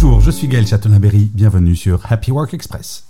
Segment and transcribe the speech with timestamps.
[0.00, 3.04] Bonjour, je suis Gaël Chatonaberry, bienvenue sur Happy Work Express.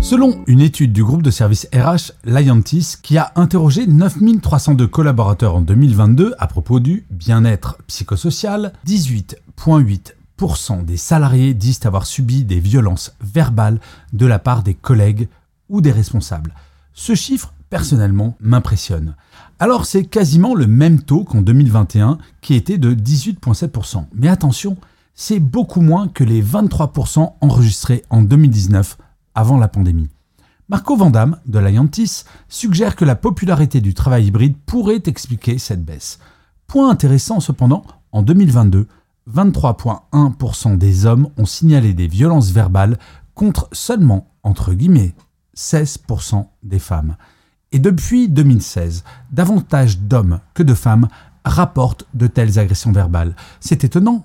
[0.00, 5.60] Selon une étude du groupe de services RH Liantis qui a interrogé 9302 collaborateurs en
[5.60, 13.78] 2022 à propos du bien-être psychosocial, 18,8% des salariés disent avoir subi des violences verbales
[14.14, 15.28] de la part des collègues
[15.68, 16.54] ou des responsables.
[16.94, 19.16] Ce chiffre, personnellement, m'impressionne.
[19.58, 24.06] Alors c'est quasiment le même taux qu'en 2021 qui était de 18,7%.
[24.14, 24.78] Mais attention,
[25.14, 28.98] c'est beaucoup moins que les 23% enregistrés en 2019
[29.34, 30.10] avant la pandémie.
[30.68, 36.18] Marco Vandamme de Liantis suggère que la popularité du travail hybride pourrait expliquer cette baisse.
[36.66, 38.86] Point intéressant cependant, en 2022,
[39.30, 42.98] 23,1% des hommes ont signalé des violences verbales
[43.34, 45.14] contre seulement, entre guillemets,
[45.56, 47.16] 16% des femmes.
[47.72, 51.08] Et depuis 2016, davantage d'hommes que de femmes
[51.44, 53.36] rapportent de telles agressions verbales.
[53.60, 54.24] C'est étonnant,